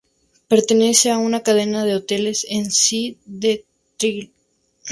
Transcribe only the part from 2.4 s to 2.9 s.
con